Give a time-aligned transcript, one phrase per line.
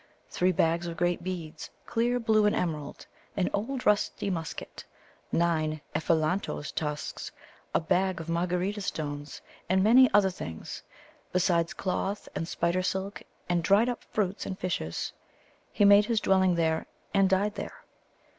[0.31, 3.05] three bags of great beads, clear, blue, and emerald;
[3.37, 4.83] an old rusty musket;
[5.31, 7.31] nine ephelantoes' tusks;
[7.75, 10.81] a bag of Margarita stones; and many other things,
[11.31, 15.13] besides cloth and spider silk and dried up fruits and fishes.
[15.71, 17.83] He made his dwelling there, and died there.